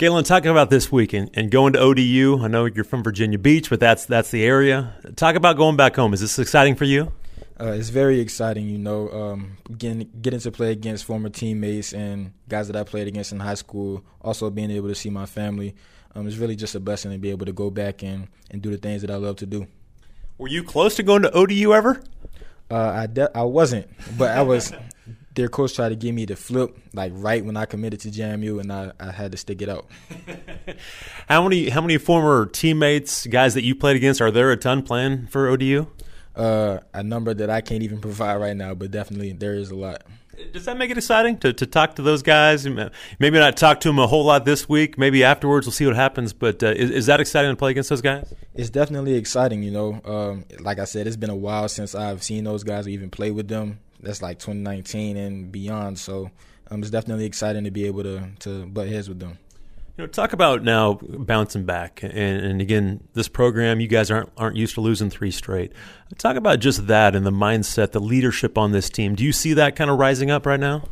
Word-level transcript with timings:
Kaelon, 0.00 0.24
talking 0.24 0.50
about 0.50 0.70
this 0.70 0.90
week 0.90 1.12
and, 1.12 1.28
and, 1.34 1.50
going 1.50 1.74
to 1.74 1.78
ODU. 1.78 2.42
I 2.42 2.48
know 2.48 2.64
you're 2.64 2.84
from 2.84 3.02
Virginia 3.02 3.38
Beach, 3.38 3.68
but 3.68 3.80
that's 3.80 4.06
that's 4.06 4.30
the 4.30 4.42
area. 4.42 4.94
Talk 5.14 5.34
about 5.34 5.58
going 5.58 5.76
back 5.76 5.94
home. 5.94 6.14
Is 6.14 6.22
this 6.22 6.38
exciting 6.38 6.74
for 6.74 6.86
you? 6.86 7.12
Uh, 7.60 7.72
it's 7.72 7.90
very 7.90 8.18
exciting, 8.18 8.66
you 8.66 8.78
know, 8.78 9.10
um, 9.10 9.58
getting 9.76 10.10
getting 10.22 10.40
to 10.40 10.50
play 10.50 10.72
against 10.72 11.04
former 11.04 11.28
teammates 11.28 11.92
and 11.92 12.32
guys 12.48 12.68
that 12.68 12.76
I 12.76 12.84
played 12.84 13.08
against 13.08 13.32
in 13.32 13.40
high 13.40 13.52
school. 13.52 14.02
Also 14.22 14.48
being 14.48 14.70
able 14.70 14.88
to 14.88 14.94
see 14.94 15.10
my 15.10 15.26
family. 15.26 15.74
Um, 16.14 16.26
it's 16.26 16.38
really 16.38 16.56
just 16.56 16.74
a 16.74 16.80
blessing 16.80 17.12
to 17.12 17.18
be 17.18 17.28
able 17.28 17.44
to 17.44 17.52
go 17.52 17.68
back 17.68 18.02
and, 18.02 18.28
and 18.50 18.62
do 18.62 18.70
the 18.70 18.78
things 18.78 19.02
that 19.02 19.10
I 19.10 19.16
love 19.16 19.36
to 19.36 19.46
do. 19.46 19.66
Were 20.38 20.48
you 20.48 20.64
close 20.64 20.96
to 20.96 21.02
going 21.02 21.20
to 21.22 21.30
ODU 21.32 21.74
ever? 21.74 22.02
Uh, 22.70 23.02
I 23.02 23.06
de- 23.06 23.36
I 23.36 23.42
wasn't, 23.42 23.90
but 24.16 24.30
I 24.30 24.40
was 24.40 24.72
their 25.34 25.48
coach 25.48 25.74
tried 25.74 25.90
to 25.90 25.96
give 25.96 26.14
me 26.14 26.24
the 26.24 26.36
flip 26.36 26.76
like 26.92 27.12
right 27.14 27.44
when 27.44 27.56
I 27.56 27.64
committed 27.64 28.00
to 28.00 28.08
JMU, 28.08 28.60
and 28.60 28.72
I, 28.72 28.92
I 28.98 29.12
had 29.12 29.32
to 29.32 29.38
stick 29.38 29.62
it 29.62 29.68
out. 29.68 29.86
how 31.28 31.42
many 31.42 31.68
how 31.68 31.80
many 31.80 31.98
former 31.98 32.46
teammates, 32.46 33.26
guys 33.26 33.54
that 33.54 33.64
you 33.64 33.74
played 33.74 33.96
against, 33.96 34.20
are 34.20 34.30
there 34.30 34.50
a 34.50 34.56
ton 34.56 34.82
playing 34.82 35.28
for 35.28 35.48
ODU? 35.48 35.86
Uh, 36.34 36.78
a 36.94 37.02
number 37.02 37.34
that 37.34 37.50
I 37.50 37.60
can't 37.60 37.82
even 37.82 38.00
provide 38.00 38.36
right 38.36 38.56
now, 38.56 38.74
but 38.74 38.90
definitely 38.90 39.32
there 39.32 39.54
is 39.54 39.70
a 39.70 39.76
lot. 39.76 40.02
Does 40.52 40.64
that 40.64 40.78
make 40.78 40.90
it 40.90 40.96
exciting 40.96 41.36
to, 41.40 41.52
to 41.52 41.66
talk 41.66 41.96
to 41.96 42.02
those 42.02 42.22
guys? 42.22 42.66
Maybe 42.66 43.38
not 43.38 43.58
talk 43.58 43.80
to 43.80 43.88
them 43.88 43.98
a 43.98 44.06
whole 44.06 44.24
lot 44.24 44.46
this 44.46 44.66
week. 44.66 44.96
Maybe 44.96 45.22
afterwards 45.22 45.66
we'll 45.66 45.72
see 45.72 45.84
what 45.84 45.96
happens. 45.96 46.32
But 46.32 46.62
uh, 46.62 46.68
is, 46.68 46.90
is, 46.90 47.06
that 47.06 47.20
exciting 47.20 47.50
to 47.50 47.56
play 47.56 47.72
against 47.72 47.90
those 47.90 48.00
guys? 48.00 48.32
It's 48.54 48.70
definitely 48.70 49.16
exciting. 49.16 49.62
You 49.62 49.70
know, 49.70 50.00
um, 50.02 50.44
like 50.60 50.78
I 50.78 50.84
said, 50.84 51.06
it's 51.06 51.16
been 51.16 51.28
a 51.28 51.36
while 51.36 51.68
since 51.68 51.94
I've 51.94 52.22
seen 52.22 52.44
those 52.44 52.64
guys 52.64 52.86
or 52.86 52.90
even 52.90 53.10
play 53.10 53.30
with 53.30 53.48
them 53.48 53.80
that's 54.02 54.22
like 54.22 54.38
2019 54.38 55.16
and 55.16 55.52
beyond. 55.52 55.98
So 55.98 56.30
um, 56.70 56.80
it's 56.80 56.90
definitely 56.90 57.26
exciting 57.26 57.64
to 57.64 57.70
be 57.70 57.86
able 57.86 58.02
to 58.04 58.30
to 58.40 58.66
butt 58.66 58.88
heads 58.88 59.08
with 59.08 59.18
them. 59.18 59.38
You 59.96 60.04
know, 60.04 60.08
talk 60.08 60.32
about 60.32 60.62
now 60.62 60.94
bouncing 61.02 61.64
back, 61.64 62.02
and, 62.02 62.12
and, 62.14 62.60
again, 62.62 63.06
this 63.12 63.28
program, 63.28 63.80
you 63.80 63.88
guys 63.88 64.10
aren't 64.10 64.30
aren't 64.36 64.56
used 64.56 64.74
to 64.74 64.80
losing 64.80 65.10
three 65.10 65.30
straight. 65.30 65.72
Talk 66.16 66.36
about 66.36 66.60
just 66.60 66.86
that 66.86 67.14
and 67.14 67.26
the 67.26 67.32
mindset, 67.32 67.90
the 67.90 68.00
leadership 68.00 68.56
on 68.56 68.72
this 68.72 68.88
team. 68.88 69.14
Do 69.14 69.24
you 69.24 69.32
see 69.32 69.52
that 69.54 69.76
kind 69.76 69.90
of 69.90 69.98
rising 69.98 70.30
up 70.30 70.46
right 70.46 70.60
now? 70.60 70.84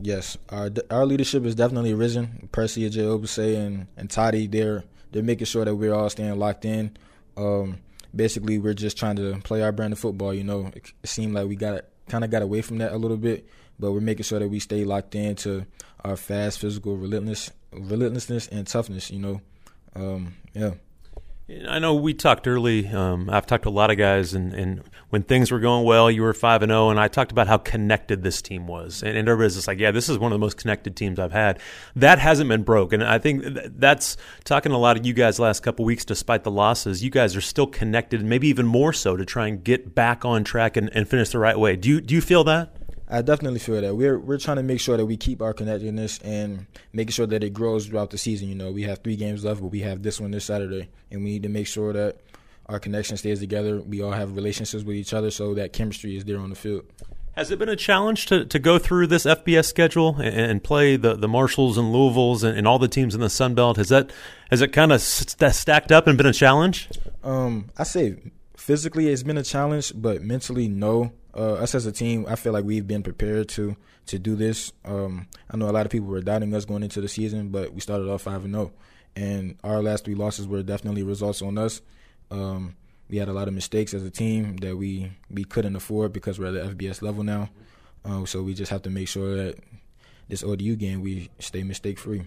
Yes, 0.00 0.36
our 0.48 0.70
our 0.90 1.06
leadership 1.06 1.44
is 1.44 1.54
definitely 1.54 1.94
risen. 1.94 2.48
Percy, 2.50 2.88
Agyei-Obese, 2.88 3.38
and 3.38 3.86
and 3.96 4.10
Toddy, 4.10 4.46
they're 4.46 4.84
they're 5.12 5.22
making 5.22 5.46
sure 5.46 5.64
that 5.64 5.74
we're 5.76 5.94
all 5.94 6.10
staying 6.10 6.38
locked 6.38 6.64
in. 6.64 6.96
Um, 7.36 7.78
basically, 8.14 8.58
we're 8.58 8.74
just 8.74 8.98
trying 8.98 9.16
to 9.16 9.38
play 9.44 9.62
our 9.62 9.72
brand 9.72 9.92
of 9.92 9.98
football. 9.98 10.34
You 10.34 10.44
know, 10.44 10.72
it, 10.74 10.92
it 11.02 11.08
seemed 11.08 11.34
like 11.34 11.46
we 11.46 11.56
got 11.56 11.84
kind 12.08 12.24
of 12.24 12.30
got 12.30 12.42
away 12.42 12.62
from 12.62 12.78
that 12.78 12.92
a 12.92 12.96
little 12.96 13.16
bit, 13.16 13.48
but 13.78 13.92
we're 13.92 14.00
making 14.00 14.24
sure 14.24 14.38
that 14.38 14.48
we 14.48 14.60
stay 14.60 14.84
locked 14.84 15.14
into 15.14 15.66
our 16.04 16.16
fast, 16.16 16.58
physical, 16.58 16.96
relentless, 16.96 17.50
relentlessness 17.72 18.48
and 18.48 18.66
toughness. 18.66 19.10
You 19.10 19.18
know, 19.18 19.40
um, 19.94 20.34
yeah. 20.54 20.74
I 21.48 21.78
know 21.78 21.94
we 21.94 22.12
talked 22.12 22.48
early. 22.48 22.88
Um, 22.88 23.30
I've 23.30 23.46
talked 23.46 23.62
to 23.62 23.68
a 23.68 23.70
lot 23.70 23.92
of 23.92 23.96
guys, 23.96 24.34
and, 24.34 24.52
and 24.52 24.82
when 25.10 25.22
things 25.22 25.52
were 25.52 25.60
going 25.60 25.84
well, 25.84 26.10
you 26.10 26.22
were 26.22 26.34
five 26.34 26.60
and 26.60 26.70
zero, 26.70 26.86
oh, 26.86 26.90
and 26.90 26.98
I 26.98 27.06
talked 27.06 27.30
about 27.30 27.46
how 27.46 27.56
connected 27.56 28.24
this 28.24 28.42
team 28.42 28.66
was, 28.66 29.00
and, 29.00 29.16
and 29.16 29.28
everybody's 29.28 29.54
just 29.54 29.68
like, 29.68 29.78
"Yeah, 29.78 29.92
this 29.92 30.08
is 30.08 30.18
one 30.18 30.32
of 30.32 30.34
the 30.34 30.44
most 30.44 30.56
connected 30.56 30.96
teams 30.96 31.20
I've 31.20 31.30
had." 31.30 31.60
That 31.94 32.18
hasn't 32.18 32.48
been 32.48 32.64
broken. 32.64 33.00
And 33.00 33.08
I 33.08 33.18
think 33.20 33.44
that's 33.78 34.16
talking 34.42 34.70
to 34.70 34.76
a 34.76 34.78
lot 34.78 34.98
of 34.98 35.06
you 35.06 35.12
guys 35.12 35.38
last 35.38 35.62
couple 35.62 35.84
weeks, 35.84 36.04
despite 36.04 36.42
the 36.42 36.50
losses. 36.50 37.04
You 37.04 37.10
guys 37.10 37.36
are 37.36 37.40
still 37.40 37.68
connected, 37.68 38.24
maybe 38.24 38.48
even 38.48 38.66
more 38.66 38.92
so 38.92 39.16
to 39.16 39.24
try 39.24 39.46
and 39.46 39.62
get 39.62 39.94
back 39.94 40.24
on 40.24 40.42
track 40.42 40.76
and, 40.76 40.90
and 40.96 41.08
finish 41.08 41.30
the 41.30 41.38
right 41.38 41.56
way. 41.56 41.76
Do 41.76 41.88
you 41.88 42.00
do 42.00 42.12
you 42.12 42.20
feel 42.20 42.42
that? 42.44 42.75
I 43.08 43.22
definitely 43.22 43.60
feel 43.60 43.80
that 43.80 43.94
we're 43.94 44.18
we're 44.18 44.38
trying 44.38 44.56
to 44.56 44.62
make 44.62 44.80
sure 44.80 44.96
that 44.96 45.06
we 45.06 45.16
keep 45.16 45.40
our 45.40 45.52
connectedness 45.52 46.18
and 46.18 46.66
making 46.92 47.12
sure 47.12 47.26
that 47.26 47.44
it 47.44 47.50
grows 47.50 47.86
throughout 47.86 48.10
the 48.10 48.18
season. 48.18 48.48
You 48.48 48.56
know, 48.56 48.72
we 48.72 48.82
have 48.82 48.98
three 48.98 49.16
games 49.16 49.44
left, 49.44 49.60
but 49.60 49.68
we 49.68 49.80
have 49.80 50.02
this 50.02 50.20
one 50.20 50.32
this 50.32 50.44
Saturday, 50.44 50.88
and 51.10 51.22
we 51.22 51.30
need 51.30 51.42
to 51.44 51.48
make 51.48 51.66
sure 51.66 51.92
that 51.92 52.20
our 52.66 52.80
connection 52.80 53.16
stays 53.16 53.38
together. 53.38 53.80
We 53.80 54.02
all 54.02 54.10
have 54.10 54.34
relationships 54.34 54.82
with 54.82 54.96
each 54.96 55.14
other, 55.14 55.30
so 55.30 55.54
that 55.54 55.72
chemistry 55.72 56.16
is 56.16 56.24
there 56.24 56.38
on 56.38 56.50
the 56.50 56.56
field. 56.56 56.84
Has 57.36 57.50
it 57.50 57.58
been 57.58 57.68
a 57.68 57.76
challenge 57.76 58.26
to, 58.26 58.46
to 58.46 58.58
go 58.58 58.78
through 58.78 59.08
this 59.08 59.24
FBS 59.24 59.66
schedule 59.66 60.16
and, 60.16 60.34
and 60.34 60.64
play 60.64 60.96
the, 60.96 61.14
the 61.14 61.28
Marshalls 61.28 61.76
and 61.76 61.92
Louisvilles 61.92 62.42
and, 62.42 62.56
and, 62.56 62.66
all 62.66 62.78
the 62.78 62.88
teams 62.88 63.14
in 63.14 63.20
the 63.20 63.28
Sun 63.28 63.54
Belt? 63.54 63.76
Has 63.76 63.90
that 63.90 64.10
has 64.50 64.62
it 64.62 64.72
kind 64.72 64.90
of 64.90 65.02
st- 65.02 65.54
stacked 65.54 65.92
up 65.92 66.06
and 66.06 66.16
been 66.16 66.26
a 66.26 66.32
challenge? 66.32 66.88
Um, 67.22 67.68
I 67.76 67.82
say 67.82 68.16
physically 68.56 69.08
it's 69.08 69.22
been 69.22 69.38
a 69.38 69.42
challenge, 69.42 69.92
but 69.94 70.22
mentally 70.22 70.68
no 70.68 71.12
uh, 71.36 71.54
us 71.54 71.74
as 71.74 71.86
a 71.86 71.92
team, 71.92 72.24
I 72.28 72.36
feel 72.36 72.52
like 72.52 72.64
we've 72.64 72.86
been 72.86 73.02
prepared 73.02 73.48
to 73.50 73.76
to 74.06 74.18
do 74.18 74.36
this. 74.36 74.72
Um, 74.84 75.26
I 75.50 75.56
know 75.56 75.68
a 75.68 75.72
lot 75.72 75.84
of 75.84 75.92
people 75.92 76.08
were 76.08 76.20
doubting 76.20 76.54
us 76.54 76.64
going 76.64 76.82
into 76.82 77.00
the 77.00 77.08
season, 77.08 77.48
but 77.48 77.74
we 77.74 77.80
started 77.80 78.08
off 78.08 78.22
five 78.22 78.44
and 78.44 78.54
zero, 78.54 78.72
oh. 78.74 78.80
and 79.14 79.58
our 79.62 79.82
last 79.82 80.04
three 80.04 80.14
losses 80.14 80.48
were 80.48 80.62
definitely 80.62 81.02
results 81.02 81.42
on 81.42 81.58
us. 81.58 81.82
Um, 82.30 82.76
we 83.08 83.18
had 83.18 83.28
a 83.28 83.32
lot 83.32 83.48
of 83.48 83.54
mistakes 83.54 83.94
as 83.94 84.02
a 84.02 84.10
team 84.10 84.56
that 84.58 84.76
we 84.76 85.12
we 85.30 85.44
couldn't 85.44 85.76
afford 85.76 86.12
because 86.12 86.38
we're 86.38 86.56
at 86.56 86.76
the 86.76 86.84
FBS 86.84 87.02
level 87.02 87.22
now. 87.22 87.50
Uh, 88.04 88.24
so 88.24 88.42
we 88.42 88.54
just 88.54 88.70
have 88.70 88.82
to 88.82 88.90
make 88.90 89.08
sure 89.08 89.36
that 89.36 89.58
this 90.28 90.42
ODU 90.42 90.76
game 90.76 91.02
we 91.02 91.30
stay 91.38 91.62
mistake 91.62 91.98
free. 91.98 92.22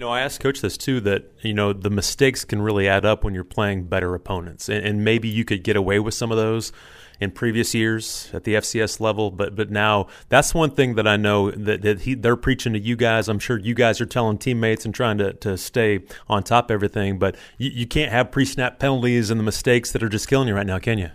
Know, 0.00 0.08
I 0.08 0.22
asked 0.22 0.40
Coach 0.40 0.62
this 0.62 0.78
too 0.78 0.98
that, 1.02 1.30
you 1.42 1.52
know, 1.52 1.74
the 1.74 1.90
mistakes 1.90 2.42
can 2.46 2.62
really 2.62 2.88
add 2.88 3.04
up 3.04 3.22
when 3.22 3.34
you're 3.34 3.44
playing 3.44 3.84
better 3.84 4.14
opponents. 4.14 4.70
And, 4.70 4.82
and, 4.82 5.04
maybe 5.04 5.28
you 5.28 5.44
could 5.44 5.62
get 5.62 5.76
away 5.76 5.98
with 5.98 6.14
some 6.14 6.32
of 6.32 6.38
those 6.38 6.72
in 7.20 7.30
previous 7.32 7.74
years 7.74 8.30
at 8.32 8.44
the 8.44 8.54
FCS 8.54 8.98
level, 8.98 9.30
but 9.30 9.54
but 9.54 9.70
now 9.70 10.06
that's 10.30 10.54
one 10.54 10.70
thing 10.70 10.94
that 10.94 11.06
I 11.06 11.18
know 11.18 11.50
that, 11.50 11.82
that 11.82 12.00
he, 12.00 12.14
they're 12.14 12.36
preaching 12.36 12.72
to 12.72 12.78
you 12.78 12.96
guys. 12.96 13.28
I'm 13.28 13.38
sure 13.38 13.58
you 13.58 13.74
guys 13.74 14.00
are 14.00 14.06
telling 14.06 14.38
teammates 14.38 14.86
and 14.86 14.94
trying 14.94 15.18
to, 15.18 15.34
to 15.34 15.58
stay 15.58 16.00
on 16.30 16.44
top 16.44 16.70
of 16.70 16.74
everything, 16.74 17.18
but 17.18 17.36
you, 17.58 17.68
you 17.68 17.86
can't 17.86 18.10
have 18.10 18.30
pre 18.30 18.46
snap 18.46 18.78
penalties 18.78 19.30
and 19.30 19.38
the 19.38 19.44
mistakes 19.44 19.92
that 19.92 20.02
are 20.02 20.08
just 20.08 20.28
killing 20.28 20.48
you 20.48 20.54
right 20.54 20.66
now, 20.66 20.78
can 20.78 20.96
you? 20.96 21.10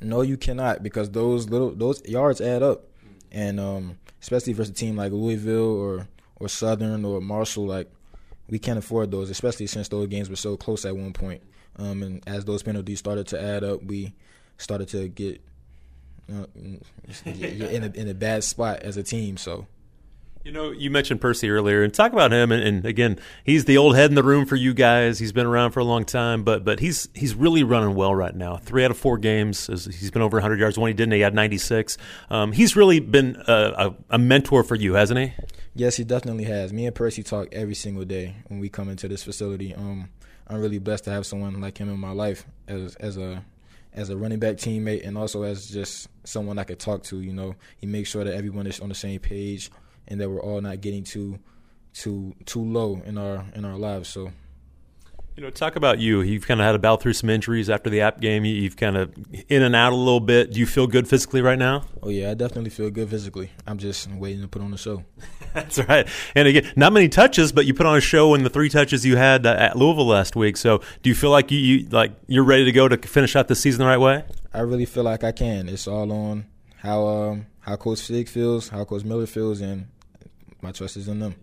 No, 0.00 0.22
you 0.22 0.36
cannot 0.36 0.84
because 0.84 1.10
those 1.10 1.48
little 1.48 1.74
those 1.74 2.00
yards 2.06 2.40
add 2.40 2.62
up, 2.62 2.84
and 3.32 3.58
um, 3.58 3.98
especially 4.22 4.52
versus 4.52 4.70
a 4.70 4.74
team 4.74 4.94
like 4.94 5.10
Louisville 5.10 5.74
or 5.74 6.06
or 6.36 6.48
Southern 6.48 7.04
or 7.04 7.20
Marshall, 7.20 7.66
like 7.66 7.90
we 8.50 8.58
can't 8.58 8.78
afford 8.78 9.10
those, 9.10 9.30
especially 9.30 9.66
since 9.66 9.88
those 9.88 10.08
games 10.08 10.28
were 10.28 10.36
so 10.36 10.56
close 10.56 10.84
at 10.84 10.96
one 10.96 11.12
point. 11.12 11.42
Um, 11.76 12.02
and 12.02 12.22
as 12.26 12.44
those 12.44 12.62
penalties 12.62 12.98
started 12.98 13.26
to 13.28 13.42
add 13.42 13.64
up, 13.64 13.82
we 13.82 14.12
started 14.58 14.88
to 14.88 15.08
get 15.08 15.40
uh, 16.30 16.46
in 17.24 17.82
a 17.84 17.98
in 17.98 18.08
a 18.08 18.14
bad 18.14 18.44
spot 18.44 18.80
as 18.80 18.96
a 18.96 19.02
team. 19.02 19.36
So. 19.36 19.66
You 20.42 20.52
know, 20.52 20.70
you 20.70 20.90
mentioned 20.90 21.20
Percy 21.20 21.50
earlier, 21.50 21.82
and 21.82 21.92
talk 21.92 22.14
about 22.14 22.32
him. 22.32 22.50
And, 22.50 22.62
and, 22.62 22.86
again, 22.86 23.18
he's 23.44 23.66
the 23.66 23.76
old 23.76 23.94
head 23.94 24.10
in 24.10 24.14
the 24.14 24.22
room 24.22 24.46
for 24.46 24.56
you 24.56 24.72
guys. 24.72 25.18
He's 25.18 25.32
been 25.32 25.44
around 25.44 25.72
for 25.72 25.80
a 25.80 25.84
long 25.84 26.06
time, 26.06 26.44
but 26.44 26.64
but 26.64 26.80
he's 26.80 27.10
he's 27.14 27.34
really 27.34 27.62
running 27.62 27.94
well 27.94 28.14
right 28.14 28.34
now. 28.34 28.56
Three 28.56 28.82
out 28.82 28.90
of 28.90 28.96
four 28.96 29.18
games, 29.18 29.66
he's 29.66 30.10
been 30.10 30.22
over 30.22 30.38
100 30.38 30.58
yards. 30.58 30.78
One 30.78 30.88
he 30.88 30.94
didn't, 30.94 31.12
he 31.12 31.20
had 31.20 31.34
96. 31.34 31.98
Um, 32.30 32.52
he's 32.52 32.74
really 32.74 33.00
been 33.00 33.36
a, 33.46 33.52
a, 33.52 33.94
a, 34.10 34.18
mentor 34.18 34.64
for 34.64 34.76
you, 34.76 34.94
hasn't 34.94 35.20
he? 35.20 35.32
Yes, 35.74 35.96
he 35.96 36.04
definitely 36.04 36.44
has. 36.44 36.72
Me 36.72 36.86
and 36.86 36.94
Percy 36.94 37.22
talk 37.22 37.48
every 37.52 37.74
single 37.74 38.06
day 38.06 38.36
when 38.48 38.60
we 38.60 38.70
come 38.70 38.88
into 38.88 39.08
this 39.08 39.22
facility. 39.22 39.74
Um, 39.74 40.08
I'm 40.48 40.58
really 40.62 40.78
blessed 40.78 41.04
to 41.04 41.10
have 41.10 41.26
someone 41.26 41.60
like 41.60 41.76
him 41.76 41.90
in 41.90 42.00
my 42.00 42.12
life 42.12 42.46
as 42.66 42.96
as 42.96 43.18
a 43.18 43.44
as 43.92 44.08
a 44.08 44.16
running 44.16 44.38
back 44.38 44.56
teammate 44.56 45.06
and 45.06 45.18
also 45.18 45.42
as 45.42 45.68
just 45.68 46.08
someone 46.24 46.58
I 46.58 46.64
could 46.64 46.78
talk 46.78 47.02
to. 47.04 47.20
You 47.20 47.34
know, 47.34 47.56
he 47.76 47.86
makes 47.86 48.08
sure 48.08 48.24
that 48.24 48.34
everyone 48.34 48.66
is 48.66 48.80
on 48.80 48.88
the 48.88 48.94
same 48.94 49.20
page 49.20 49.70
and 50.08 50.20
that 50.20 50.28
we're 50.28 50.42
all 50.42 50.60
not 50.60 50.80
getting 50.80 51.04
too 51.04 51.38
too 51.92 52.34
too 52.46 52.62
low 52.62 53.02
in 53.04 53.18
our 53.18 53.44
in 53.54 53.64
our 53.64 53.76
lives. 53.76 54.08
So. 54.08 54.32
You 55.36 55.44
know, 55.46 55.50
talk 55.50 55.76
about 55.76 56.00
you. 56.00 56.20
You've 56.20 56.46
kind 56.46 56.60
of 56.60 56.66
had 56.66 56.72
to 56.72 56.78
battle 56.78 56.98
through 56.98 57.14
some 57.14 57.30
injuries 57.30 57.70
after 57.70 57.88
the 57.88 58.02
app 58.02 58.20
game. 58.20 58.44
You've 58.44 58.76
kind 58.76 58.96
of 58.96 59.14
in 59.48 59.62
and 59.62 59.74
out 59.74 59.92
a 59.92 59.96
little 59.96 60.20
bit. 60.20 60.52
Do 60.52 60.60
you 60.60 60.66
feel 60.66 60.86
good 60.86 61.08
physically 61.08 61.40
right 61.40 61.58
now? 61.58 61.84
Oh 62.02 62.10
yeah, 62.10 62.32
I 62.32 62.34
definitely 62.34 62.68
feel 62.70 62.90
good 62.90 63.08
physically. 63.08 63.50
I'm 63.66 63.78
just 63.78 64.10
waiting 64.10 64.42
to 64.42 64.48
put 64.48 64.60
on 64.60 64.74
a 64.74 64.76
show. 64.76 65.04
That's 65.54 65.78
right. 65.78 66.06
And 66.34 66.46
again, 66.46 66.70
not 66.76 66.92
many 66.92 67.08
touches, 67.08 67.52
but 67.52 67.64
you 67.64 67.72
put 67.72 67.86
on 67.86 67.96
a 67.96 68.00
show 68.02 68.34
in 68.34 68.42
the 68.42 68.50
three 68.50 68.68
touches 68.68 69.06
you 69.06 69.16
had 69.16 69.46
uh, 69.46 69.54
at 69.58 69.76
Louisville 69.76 70.06
last 70.06 70.36
week. 70.36 70.56
So, 70.56 70.82
do 71.02 71.08
you 71.08 71.14
feel 71.14 71.30
like 71.30 71.50
you, 71.50 71.58
you 71.58 71.88
like 71.88 72.12
you're 72.26 72.44
ready 72.44 72.64
to 72.64 72.72
go 72.72 72.88
to 72.88 72.98
finish 72.98 73.34
out 73.34 73.48
the 73.48 73.54
season 73.54 73.78
the 73.78 73.86
right 73.86 73.98
way? 73.98 74.24
I 74.52 74.60
really 74.60 74.84
feel 74.84 75.04
like 75.04 75.24
I 75.24 75.32
can. 75.32 75.68
It's 75.68 75.86
all 75.86 76.12
on 76.12 76.46
how 76.78 77.06
um, 77.06 77.46
how 77.60 77.76
Coach 77.76 78.02
Fig 78.02 78.28
feels, 78.28 78.68
how 78.68 78.84
Coach 78.84 79.04
Miller 79.04 79.26
feels, 79.26 79.60
and 79.60 79.86
my 80.62 80.72
trust 80.72 80.96
is 80.96 81.08
in 81.08 81.20
them. 81.20 81.34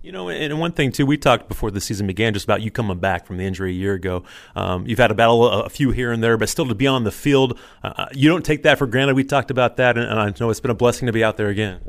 You 0.00 0.12
know, 0.12 0.28
and 0.28 0.60
one 0.60 0.72
thing 0.72 0.92
too, 0.92 1.06
we 1.06 1.16
talked 1.16 1.48
before 1.48 1.72
the 1.72 1.80
season 1.80 2.06
began 2.06 2.32
just 2.32 2.44
about 2.44 2.62
you 2.62 2.70
coming 2.70 2.98
back 2.98 3.26
from 3.26 3.36
the 3.36 3.44
injury 3.44 3.72
a 3.72 3.74
year 3.74 3.94
ago. 3.94 4.22
Um, 4.54 4.86
you've 4.86 5.00
had 5.00 5.10
a 5.10 5.14
battle, 5.14 5.48
a 5.48 5.68
few 5.68 5.90
here 5.90 6.12
and 6.12 6.22
there, 6.22 6.36
but 6.36 6.48
still 6.48 6.66
to 6.66 6.74
be 6.74 6.86
on 6.86 7.02
the 7.02 7.10
field, 7.10 7.58
uh, 7.82 7.94
uh, 7.96 8.06
you 8.12 8.28
don't 8.28 8.44
take 8.44 8.62
that 8.62 8.78
for 8.78 8.86
granted. 8.86 9.16
We 9.16 9.24
talked 9.24 9.50
about 9.50 9.76
that, 9.78 9.98
and, 9.98 10.08
and 10.08 10.20
I 10.20 10.32
know 10.38 10.50
it's 10.50 10.60
been 10.60 10.70
a 10.70 10.74
blessing 10.74 11.06
to 11.06 11.12
be 11.12 11.24
out 11.24 11.36
there 11.36 11.48
again 11.48 11.80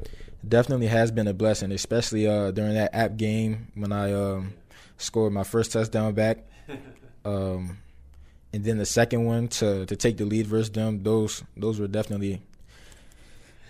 definitely 0.48 0.88
has 0.88 1.12
been 1.12 1.28
a 1.28 1.34
blessing, 1.34 1.72
especially 1.72 2.28
uh, 2.28 2.52
during 2.52 2.74
that 2.74 2.94
app 2.96 3.18
game 3.18 3.68
when 3.76 3.92
I 3.92 4.14
um, 4.14 4.54
scored 4.98 5.34
my 5.34 5.44
first 5.44 5.72
touchdown 5.72 6.14
back. 6.14 6.46
Um, 7.26 7.80
and 8.54 8.64
then 8.64 8.78
the 8.78 8.86
second 8.86 9.26
one 9.26 9.50
to 9.50 9.86
to 9.86 9.96
take 9.98 10.16
the 10.16 10.24
lead 10.24 10.48
versus 10.48 10.72
them, 10.72 11.04
those 11.04 11.44
those 11.58 11.82
were 11.82 11.88
definitely 11.88 12.42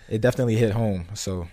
it 0.08 0.20
definitely 0.20 0.54
hit 0.54 0.70
home. 0.70 1.06
So 1.14 1.48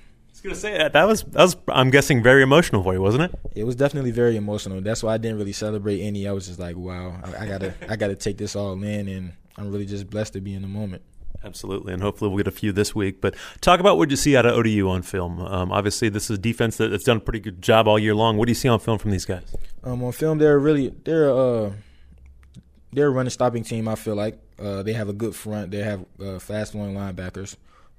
gonna 0.47 0.59
say 0.59 0.77
that 0.77 0.93
that 0.93 1.07
was 1.07 1.23
that 1.23 1.43
was 1.43 1.55
I'm 1.67 1.89
guessing 1.89 2.23
very 2.23 2.41
emotional 2.41 2.83
for 2.83 2.93
you, 2.93 3.01
wasn't 3.01 3.23
it? 3.23 3.39
It 3.55 3.63
was 3.65 3.75
definitely 3.75 4.11
very 4.11 4.35
emotional. 4.35 4.81
That's 4.81 5.03
why 5.03 5.13
I 5.13 5.17
didn't 5.17 5.37
really 5.37 5.53
celebrate 5.53 6.01
any. 6.01 6.27
I 6.27 6.31
was 6.31 6.47
just 6.47 6.59
like, 6.59 6.75
wow, 6.75 7.19
I, 7.23 7.43
I 7.43 7.47
gotta 7.47 7.73
I 7.89 7.95
gotta 7.95 8.15
take 8.15 8.37
this 8.37 8.55
all 8.55 8.73
in, 8.83 9.07
and 9.07 9.33
I'm 9.57 9.71
really 9.71 9.85
just 9.85 10.09
blessed 10.09 10.33
to 10.33 10.41
be 10.41 10.53
in 10.53 10.61
the 10.61 10.67
moment. 10.67 11.03
Absolutely, 11.43 11.93
and 11.93 12.01
hopefully 12.01 12.29
we'll 12.29 12.37
get 12.37 12.47
a 12.47 12.51
few 12.51 12.71
this 12.71 12.95
week. 12.95 13.21
But 13.21 13.35
talk 13.61 13.79
about 13.79 13.97
what 13.97 14.09
you 14.09 14.17
see 14.17 14.35
out 14.35 14.45
of 14.45 14.53
ODU 14.53 14.89
on 14.89 15.03
film. 15.03 15.39
Um, 15.39 15.71
obviously, 15.71 16.09
this 16.09 16.29
is 16.29 16.37
a 16.37 16.41
defense 16.41 16.77
that, 16.77 16.89
that's 16.89 17.03
done 17.03 17.17
a 17.17 17.21
pretty 17.21 17.39
good 17.39 17.61
job 17.61 17.87
all 17.87 17.99
year 17.99 18.15
long. 18.15 18.37
What 18.37 18.47
do 18.47 18.51
you 18.51 18.55
see 18.55 18.67
on 18.67 18.79
film 18.79 18.97
from 18.97 19.11
these 19.11 19.25
guys? 19.25 19.55
Um, 19.83 20.03
on 20.03 20.11
film, 20.11 20.39
they're 20.39 20.59
really 20.59 20.89
they're 21.03 21.29
uh 21.29 21.71
they're 22.91 23.07
a 23.07 23.11
running 23.11 23.29
stopping 23.29 23.63
team. 23.63 23.87
I 23.87 23.95
feel 23.95 24.15
like 24.15 24.39
uh, 24.59 24.81
they 24.81 24.93
have 24.93 25.09
a 25.09 25.13
good 25.13 25.35
front. 25.35 25.71
They 25.71 25.83
have 25.83 26.05
uh, 26.19 26.39
fast 26.39 26.73
one 26.73 26.95
linebackers. 26.95 27.55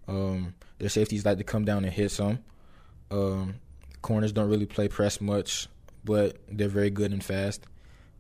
Um, 0.09 0.55
their 0.79 0.89
safeties 0.89 1.25
like 1.25 1.39
to 1.39 1.45
come 1.45 1.65
down 1.65 1.85
and 1.85 1.93
hit 1.93 2.11
some. 2.11 2.41
Um, 3.11 3.57
corners 4.03 4.33
don't 4.33 4.49
really 4.49 4.67
play 4.67 4.89
press 4.89 5.21
much, 5.21 5.69
but 6.05 6.39
they're 6.49 6.69
very 6.69 6.91
good 6.91 7.13
and 7.13 7.23
fast. 7.23 7.67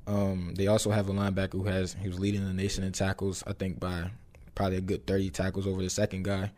Um, 0.06 0.54
they 0.56 0.66
also 0.66 0.90
have 0.90 1.08
a 1.08 1.12
linebacker 1.12 1.52
who 1.52 1.64
has 1.64 1.94
he 2.00 2.08
was 2.08 2.18
leading 2.18 2.44
the 2.44 2.52
nation 2.52 2.84
in 2.84 2.92
tackles. 2.92 3.42
I 3.46 3.52
think 3.52 3.78
by 3.80 4.10
probably 4.54 4.78
a 4.78 4.82
good 4.82 5.06
thirty 5.06 5.30
tackles 5.30 5.66
over 5.66 5.82
the 5.82 5.90
second 5.90 6.24
guy. 6.24 6.50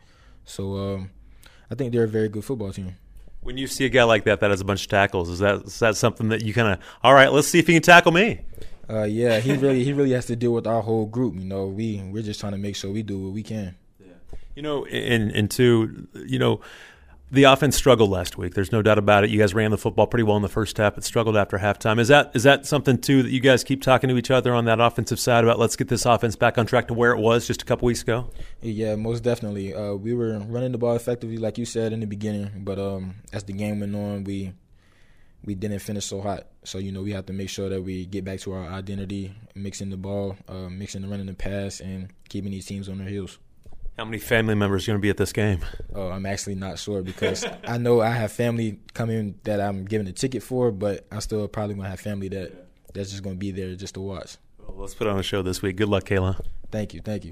So 0.45 0.75
um, 0.75 1.11
I 1.69 1.75
think 1.75 1.91
they're 1.91 2.03
a 2.03 2.07
very 2.07 2.29
good 2.29 2.45
football 2.45 2.71
team. 2.71 2.95
When 3.41 3.57
you 3.57 3.67
see 3.67 3.85
a 3.85 3.89
guy 3.89 4.03
like 4.03 4.23
that 4.25 4.39
that 4.39 4.51
has 4.51 4.61
a 4.61 4.65
bunch 4.65 4.83
of 4.83 4.89
tackles, 4.89 5.29
is 5.29 5.39
that 5.39 5.63
is 5.65 5.79
that 5.79 5.97
something 5.97 6.29
that 6.29 6.43
you 6.43 6.53
kind 6.53 6.73
of 6.73 6.79
all 7.03 7.13
right? 7.13 7.31
Let's 7.31 7.47
see 7.47 7.59
if 7.59 7.67
he 7.67 7.73
can 7.73 7.81
tackle 7.81 8.11
me. 8.11 8.41
Uh, 8.89 9.03
yeah, 9.03 9.39
he 9.39 9.55
really 9.55 9.83
he 9.83 9.93
really 9.93 10.11
has 10.11 10.25
to 10.27 10.35
deal 10.35 10.53
with 10.53 10.67
our 10.67 10.81
whole 10.81 11.05
group. 11.05 11.35
You 11.35 11.45
know, 11.45 11.67
we 11.67 12.01
we're 12.01 12.23
just 12.23 12.39
trying 12.39 12.53
to 12.53 12.57
make 12.57 12.75
sure 12.75 12.91
we 12.91 13.03
do 13.03 13.19
what 13.19 13.33
we 13.33 13.43
can. 13.43 13.75
You 14.55 14.61
know, 14.61 14.85
and 14.85 15.31
and 15.31 15.49
two, 15.49 16.07
you 16.13 16.39
know, 16.39 16.61
the 17.31 17.43
offense 17.43 17.77
struggled 17.77 18.09
last 18.09 18.37
week. 18.37 18.53
There's 18.53 18.73
no 18.73 18.81
doubt 18.81 18.97
about 18.97 19.23
it. 19.23 19.29
You 19.29 19.39
guys 19.39 19.53
ran 19.53 19.71
the 19.71 19.77
football 19.77 20.05
pretty 20.05 20.23
well 20.23 20.35
in 20.35 20.41
the 20.41 20.49
first 20.49 20.77
half, 20.77 20.95
but 20.95 21.05
struggled 21.05 21.37
after 21.37 21.57
halftime. 21.57 21.97
Is 21.97 22.09
that 22.09 22.31
is 22.33 22.43
that 22.43 22.65
something 22.65 22.97
too 22.97 23.23
that 23.23 23.31
you 23.31 23.39
guys 23.39 23.63
keep 23.63 23.81
talking 23.81 24.09
to 24.09 24.17
each 24.17 24.29
other 24.29 24.53
on 24.53 24.65
that 24.65 24.81
offensive 24.81 25.19
side 25.19 25.45
about? 25.45 25.57
Let's 25.57 25.77
get 25.77 25.87
this 25.87 26.05
offense 26.05 26.35
back 26.35 26.57
on 26.57 26.65
track 26.65 26.89
to 26.89 26.93
where 26.93 27.13
it 27.13 27.19
was 27.19 27.47
just 27.47 27.61
a 27.61 27.65
couple 27.65 27.85
weeks 27.85 28.01
ago. 28.01 28.29
Yeah, 28.61 28.95
most 28.95 29.23
definitely. 29.23 29.73
Uh, 29.73 29.93
we 29.93 30.13
were 30.13 30.37
running 30.39 30.73
the 30.73 30.77
ball 30.77 30.95
effectively, 30.95 31.37
like 31.37 31.57
you 31.57 31.65
said 31.65 31.93
in 31.93 32.01
the 32.01 32.05
beginning, 32.05 32.51
but 32.57 32.77
um, 32.77 33.15
as 33.31 33.45
the 33.45 33.53
game 33.53 33.79
went 33.79 33.95
on, 33.95 34.25
we 34.25 34.51
we 35.45 35.55
didn't 35.55 35.79
finish 35.79 36.05
so 36.05 36.19
hot. 36.19 36.47
So 36.65 36.79
you 36.79 36.91
know 36.91 37.01
we 37.01 37.13
have 37.13 37.27
to 37.27 37.33
make 37.33 37.49
sure 37.49 37.69
that 37.69 37.81
we 37.81 38.05
get 38.05 38.25
back 38.25 38.41
to 38.41 38.51
our 38.51 38.67
identity, 38.67 39.33
mixing 39.55 39.89
the 39.89 39.97
ball, 39.97 40.35
uh, 40.49 40.69
mixing 40.69 41.01
the 41.01 41.07
running 41.07 41.27
the 41.27 41.33
pass, 41.33 41.79
and 41.79 42.09
keeping 42.27 42.51
these 42.51 42.65
teams 42.65 42.89
on 42.89 42.97
their 42.97 43.07
heels. 43.07 43.39
How 43.97 44.05
many 44.05 44.17
family 44.17 44.55
members 44.55 44.87
are 44.87 44.91
going 44.91 44.99
to 44.99 45.01
be 45.01 45.09
at 45.09 45.17
this 45.17 45.33
game? 45.33 45.59
Oh, 45.93 46.09
I'm 46.09 46.25
actually 46.25 46.55
not 46.55 46.79
sure 46.79 47.03
because 47.03 47.45
I 47.67 47.77
know 47.77 48.01
I 48.01 48.09
have 48.09 48.31
family 48.31 48.79
coming 48.93 49.35
that 49.43 49.61
I'm 49.61 49.85
giving 49.85 50.07
a 50.07 50.11
ticket 50.11 50.41
for, 50.43 50.71
but 50.71 51.05
I'm 51.11 51.21
still 51.21 51.47
probably 51.47 51.75
going 51.75 51.85
to 51.85 51.89
have 51.91 51.99
family 51.99 52.29
that 52.29 52.67
that's 52.93 53.11
just 53.11 53.21
going 53.21 53.35
to 53.35 53.39
be 53.39 53.51
there 53.51 53.75
just 53.75 53.93
to 53.93 54.01
watch. 54.01 54.37
Well, 54.57 54.75
let's 54.77 54.93
put 54.93 55.07
on 55.07 55.19
a 55.19 55.23
show 55.23 55.41
this 55.41 55.61
week. 55.61 55.75
Good 55.75 55.89
luck, 55.89 56.05
Kaelon. 56.05 56.43
Thank 56.71 56.93
you. 56.93 57.01
Thank 57.01 57.25
you. 57.25 57.29